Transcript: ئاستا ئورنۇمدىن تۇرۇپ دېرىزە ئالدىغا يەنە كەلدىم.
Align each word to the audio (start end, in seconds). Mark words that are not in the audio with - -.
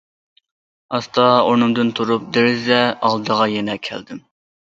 ئاستا 0.97 1.25
ئورنۇمدىن 1.49 1.91
تۇرۇپ 1.99 2.25
دېرىزە 2.37 2.81
ئالدىغا 3.09 3.47
يەنە 3.55 3.79
كەلدىم. 3.89 4.25